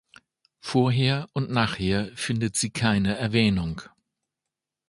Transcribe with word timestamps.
Vorher 0.61 1.29
und 1.33 1.51
nachher 1.51 2.09
findet 2.17 2.55
sie 2.55 2.71
keine 2.71 3.17
Erwähnung. 3.19 3.83